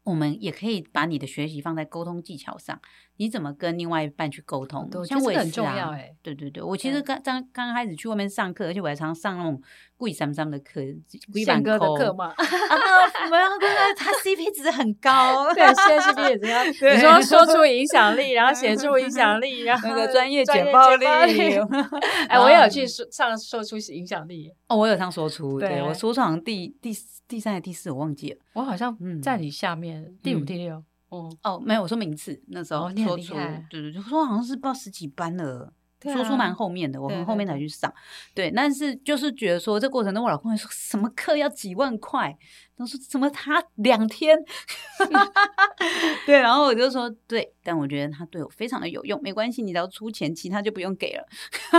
[0.10, 2.80] 我们也可以把你的学习放在沟通技巧上。
[3.17, 4.89] 你怎么跟另外一半去沟通？
[5.06, 6.10] 像我也是啊，很重要哎。
[6.22, 9.62] 对对对，我其实刚刚刚开始去外面上课，而且我还常上那种
[9.98, 10.82] 贵三三的课，
[11.34, 12.28] 宪哥的课嘛。
[12.28, 12.36] 啊，
[13.30, 13.43] 没有，
[13.98, 15.52] 他 CP 值很高。
[15.54, 16.63] 对，现在 CP 值高。
[16.95, 21.06] 你说 说出影响力，然后写出影响力，然后那个专业简报力。
[22.30, 24.50] 哎，我也有去上说出影响力。
[24.69, 26.93] 哦，我有上说出，对我说出好像第第
[27.30, 28.38] 第三还第四，我忘记了。
[28.54, 30.84] 我好像在你下面第五、第六。
[31.10, 31.32] 哦。
[31.44, 35.72] 哦，没有，我说名次那时候说出，哦、对对，就说好像是报十几班了，
[36.04, 37.94] 啊、说出蛮后面的，我们后面才去上，
[38.34, 42.36] 对，对，对，对，但是就是觉得说这过程中，我老公会说什么课要几万块，
[42.80, 44.38] 他说怎么他两天
[46.26, 51.26] 对，然后我就说对，但我觉得他对我非常的有用，没关系，你只要出钱，其他就不用给了。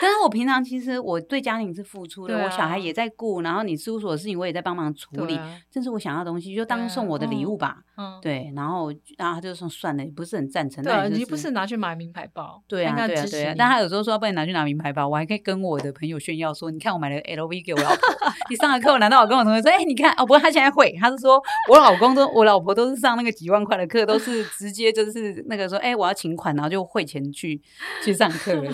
[0.00, 7.76] 但是我平常其实我对家庭是付出的，啊、我小孩也在顾，然后你事务所的事情我也在帮忙处理，啊、这是我想要的东西，就当送我的礼物吧。
[7.96, 10.82] 嗯，对，然后然后他就说算了，也不是很赞成。
[10.82, 12.60] 对、啊，你不是拿去买名牌包？
[12.66, 13.54] 对啊，对啊，对啊。
[13.56, 17.98] 但他有时候说要不然拿去拿名牌包，我还可以跟我的朋友炫耀说，你看我买了 LV 给我老婆。
[18.50, 27.60] 你上了课我，难道我跟我同学说，哎、欸，你看哦，不过他现在会，他是说我老公都我老婆都是上那个几万块的课，都是直接就是那个说，哎、欸，我要请款，然后就汇钱去
[28.04, 28.72] 去上课了。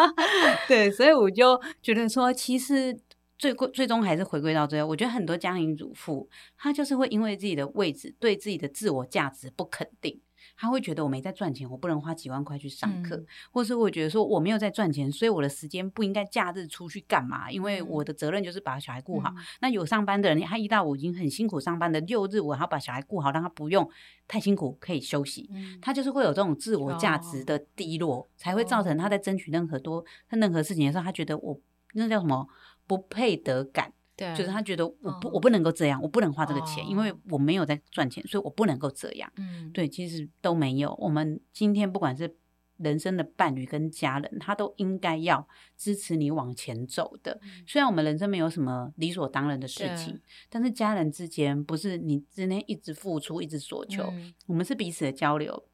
[0.68, 2.98] 对，所以我就觉得说，其实
[3.38, 4.88] 最最终还是回归到最后。
[4.88, 10.20] 我觉得很多家庭主妇，她就是会因为自己的位置，对自己的自我价值不肯定。
[10.56, 17.50] 他会觉得我没在赚钱，我不能花几万块去上课，嗯、或是我觉得说我没有在赚钱，所以我的时间不应该假日出去干嘛？
[17.50, 19.30] 因为我的责任就是把小孩顾好。
[19.36, 23.88] 嗯、那有上班的人，他一到五已经很辛苦上班的，六日我还要把小孩顾好，让他不用
[24.28, 25.48] 太辛苦，可以休息。
[25.52, 31.60] 嗯、他就是会有这种自我价值的低落，哦、才会造成他在争取任何多任何事情的时候，他觉得我
[31.94, 32.46] 那叫什么
[32.86, 33.92] 不配得感。
[34.22, 39.30] 对，就是他觉得我不，我不能够这样，我不能花这个钱，因为我没有在赚钱，所以我不能够这样。
[39.36, 40.94] 嗯，对，其实都没有。
[41.00, 42.36] 我们今天不管是
[42.78, 47.40] 人生的伴侣跟家人，他都应该要支持你往前走的。
[47.66, 54.12] 虽然我们人生没有什么理所当然的事情，但是家人之间不是你今天一直付出，一直索求，
[54.46, 55.64] 我们是彼此的交流。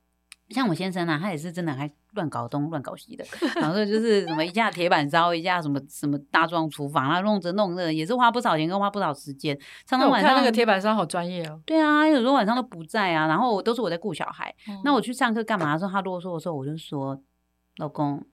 [0.51, 3.25] 像我先生啊，他也是真的还乱搞东乱搞西的，
[3.57, 9.59] 然后就是什么一架铁板烧，一架什么什么大装厨房啊，弄着弄着也是花不少钱，跟花不少时间。
[9.87, 11.61] 常常晚上那个铁板烧好专业哦。
[11.67, 14.55] 对啊，有时候晚上都不在啊，然后都是我在顾小孩。
[14.69, 17.23] 嗯、那我去上课干嘛的时候，他啰嗦的时候，我就说
[17.77, 18.25] ：“老公，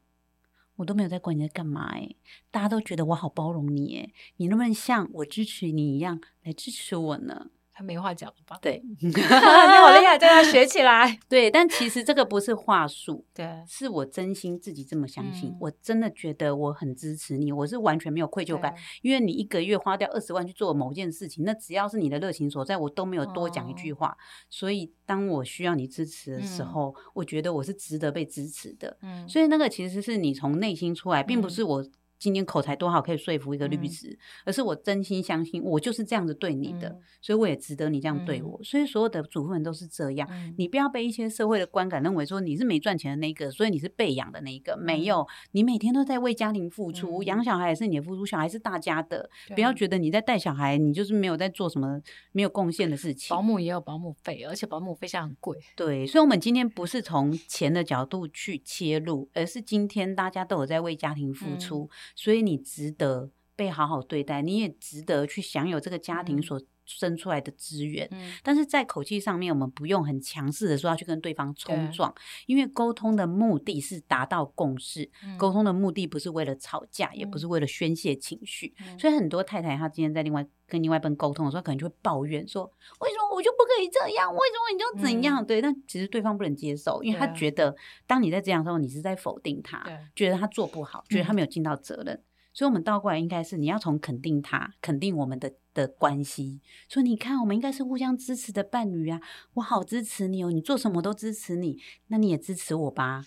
[0.77, 2.09] 我都没有在管你在干嘛哎，
[2.49, 8.57] 大家都觉得我好包容你哎，你能不能像我支持你一样来支持我呢？”他没话讲了吧？
[8.61, 11.19] 对， 你好厉害，叫他学起来。
[11.27, 15.49] 对，但其实这个不是话术，对，是我真心自己这么相信。
[15.49, 24.07] 嗯、我真的觉得我很支持你，我是完全没有愧疚感，因为你一个月花掉二十万去做某件事情，那只要是你的热情所在，我都没有多讲一句话。
[24.07, 24.17] 哦、
[24.49, 28.97] 所以当我需要你支持的时候，嗯、我觉得我是值得被支持的。
[29.01, 31.85] 嗯，所以那个其实是你从内心出来，并不是我。
[32.25, 38.57] 今天口才多好可以说服一个律师，嗯、而是我真心相信我就是这样子对你的，嗯、所以我也值得你这样对我。
[38.59, 44.73] 嗯、所以所有的主妇们都是这样，嗯、你不要被一些社会的观感认为说你是没赚钱的那个，所以你是被养的那一个。
[44.73, 49.29] 嗯、没有，你每天都在为家庭付出，养、嗯、小孩也是你的付出，小孩是大家的。
[49.53, 52.01] 不要觉得你在带小孩，你就是没有在做什么
[52.31, 53.35] 没有贡献的事情。
[53.35, 55.55] 保姆也有保姆费，而且保姆费现在很贵。
[55.75, 68.07] 对，所以我们今天不是从钱的角度去切入，而是今天大家都有在为家庭付出，嗯、所以你值得被好好对待，你也值得去享有这个家庭所生出来的资源。
[68.11, 72.13] 嗯、但是在口气上面，我们不用很强势的说要去跟对方冲撞，
[72.45, 78.73] 因为沟通的目的是达到共识，嗯、沟通的目的不是为了吵架，嗯、也不是为了宣泄情绪。
[78.79, 82.63] 嗯、所以很多太太她今天在另外跟另外一半沟通的时候，可能就会抱怨说
[83.01, 84.33] ：“为什么我就不可以这样？
[84.33, 87.75] 为什么你就怎样？”嗯、对，但其实对方不能接受，因为他觉得
[88.07, 92.21] 当你在这样的时候，你是在否定他，觉得他做不好，觉得他没有尽到责任。
[92.55, 96.61] 嗯所以，我们倒过来应该是你要从肯定他，肯定我们的的关系。
[96.87, 99.19] 所以，你看，我们应该是互相支持的伴侣啊！
[99.55, 101.77] 我好支持你哦，你做什么都支持你，
[102.07, 103.25] 那你也支持我吧。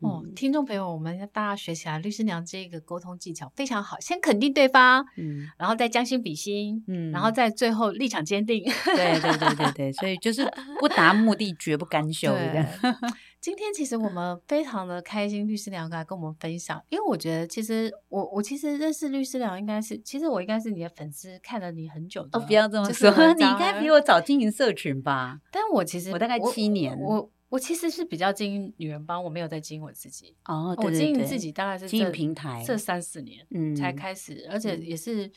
[0.00, 3.98] 哦，听众朋友，我们大家学起来，律师娘这个沟通技巧非常好。
[3.98, 8.62] 先肯定对方，嗯，然后再将心比心，嗯，然后再最后立场坚定。
[8.62, 10.48] 对对对对对，所以就是
[10.78, 12.32] 不达目的绝不甘休。
[13.40, 22.38] 对今天其实我们非常的开心，律师娘来跟我们分享，因为我觉得其实我我其实认识律师娘应该是，其实我应该是你的粉丝，看了你很久的。
[22.38, 25.40] 哦，不要这么说， 你应该比我早经营社群吧？
[25.50, 27.16] 但我其实我大概七年，我。
[27.16, 30.36] 我我其实是比较经营女人帮，我没有在经营我自己。
[30.44, 35.32] 哦，对对对，我经营自己大概是经营平台这三四年，嗯，才开始，而且也是，嗯，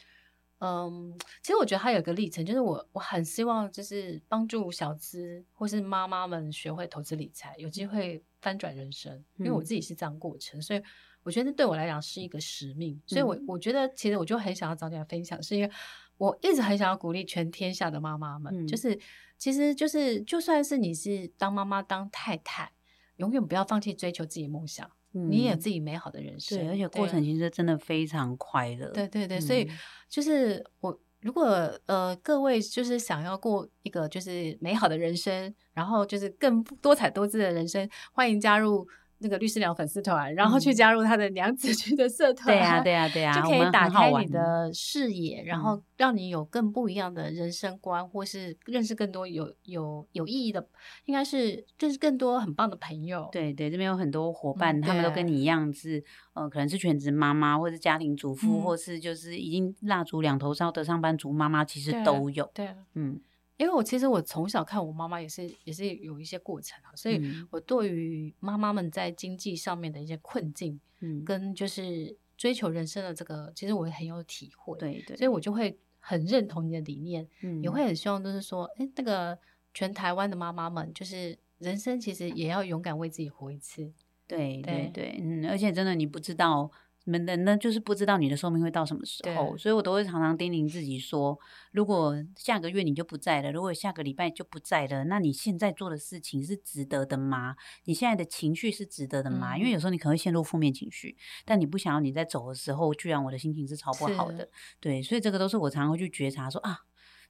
[0.61, 9.13] 嗯，其实我觉得它有一个历程，就是我我很希望就是帮助小资或是妈妈们学会投资理财，有机会翻转人生。
[9.37, 10.81] 嗯，因为我自己是这样过程，所以
[11.23, 13.01] 我觉得对我来讲是一个使命。
[13.05, 15.71] 所以我我觉得其实我就很想要早点分享，是因为
[16.17, 18.97] 我一直很想要鼓励全天下的妈妈们，嗯，就是。
[19.41, 22.73] 其实就是，就算是你是当妈妈、当太太，
[23.15, 24.87] 永远不要放弃追求自己的梦想。
[25.13, 28.87] 嗯、你也有自己美好的人生，对，而且过程其实真的非常快乐。
[28.91, 29.69] 对对对，嗯、所以
[30.09, 31.45] 就是我，如果
[31.85, 38.87] 呃各位就是想要过一个就是美好的人生，然后就是更多彩多姿的人生，欢迎加入。
[39.21, 50.67] 那个律师娘粉丝团，然后去加入他的娘子军的社团，对呀，对呀，对呀，就可以打开你的视野，然后让你有更不一样的人生观，或是认识更多有有有意义的，
[51.05, 53.29] 应该是认识更多很棒的朋友。
[53.31, 56.03] 对对，这边有很多伙伴，他们都跟你一样是
[56.33, 62.49] 呃，可能是全职妈妈，或是家庭主妇，或是就是已经蜡烛两头烧的上班族妈妈，其实都有。
[62.53, 63.21] 对，嗯。
[63.61, 75.27] 因为我其实我从小看我妈妈也是也是有一些过程啊，所以我对于妈妈们在经济上面的一些困境，嗯，跟就是追求人生的这个，其实我也很有体会，对对，所以。
[75.27, 79.37] 我就会很认同你的理念，嗯，也会很希望就是说，哎，那个
[79.75, 83.93] 全台湾的妈妈们，就是人生其实也要勇敢为自己活一次，
[84.25, 86.71] 对对对，嗯，而且真的你不知道。
[87.05, 91.39] 你们人呢，就是不知道你的寿命会到什么时候，所以我都会常常叮咛自己说：
[91.71, 97.55] 如果下个月你就不在了，如果下个礼拜就不在了，那你现在做的事情是值得的吗？
[97.85, 99.55] 你现在的情绪是值得的吗？
[99.55, 104.47] 嗯、因为有时候你可能会陷入负面情绪，但你不想要你在走的时候，居然我的心情是超不好的。
[104.79, 106.81] 对，所以这个都是我常常会去觉察说啊，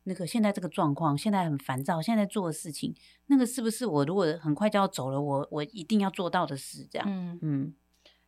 [0.03, 2.93] 那个现在这个状况，现在很烦躁，现在做的事情，
[3.27, 6.85] 那个是不是我如果很快就要走了，我我一定要做到的事？
[6.91, 7.39] 这样，嗯。
[7.41, 7.73] 嗯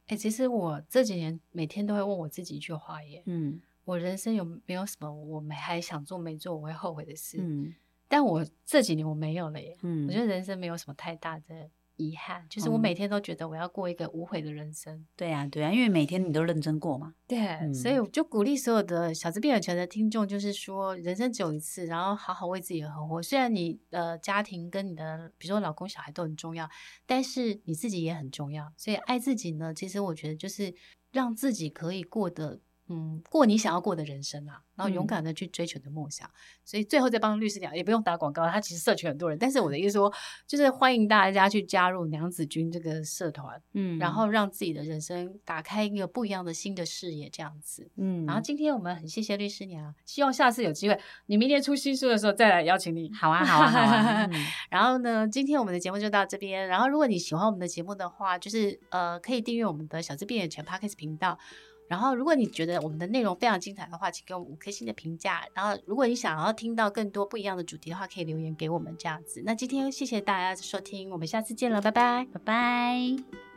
[0.07, 7.37] 哎、欸，其实我这几年每天都会问我自己一句话耶，嗯，我人生有没有什么我没还想做没做我会后悔的事？
[7.39, 7.73] 嗯，
[8.07, 11.69] 但我这几年我没有了耶，嗯，我觉得人生没有什么太大的。
[12.03, 14.93] 遗憾就是我每天都觉得我要过一个无悔的人生。
[14.95, 17.13] 嗯、对、啊，对、啊，因为每天你都认真过嘛。
[17.27, 23.21] 对，嗯、所以我就鼓励所有的小资变有钱的听众，就是说人生只有一次，然后好好为自己而活。
[23.23, 26.69] 虽然你的家庭跟你的，比如说老公、小孩都很重要，
[27.05, 28.71] 但是你自己也很重要。
[28.75, 30.73] 所以爱自己呢，其实我觉得就是
[31.11, 32.59] 让自己可以过得。
[32.89, 36.27] 嗯，过你想要过的人生啊，然后勇敢的去追求的梦想。
[36.27, 36.33] 嗯、
[36.65, 39.39] 所以最后再帮律师娘，也不用打广告，他其实社群很多人。
[39.39, 40.13] 但是我的意思说，
[40.45, 47.89] 就是欢迎大家去加入娘子军这个社团，嗯，然后让自己的人生打开一个不一样的新的视野，这样子。
[47.95, 53.11] 嗯，然后今天我们很谢谢律师娘，希望下次有机会，你明年出新书的时候再来邀请你。
[53.13, 54.25] 好啊，好啊，好啊。
[54.25, 56.67] 嗯、 然后呢，今天我们的节目就到这边。
[56.67, 61.39] 然后如果你喜欢我们的节目的话，就是呃，可以订阅我们的小资变有钱 Podcast 频道。
[61.87, 65.41] 然后，如果你觉得我们的内容非常精彩的话，请给我们五颗星的评价。
[65.53, 69.43] 然后，如果你想要听到更多不一样的主题的话，可以留言给我们这样子。
[69.45, 73.52] 那今天谢谢大家的收听，我们下次见了，拜拜，拜拜。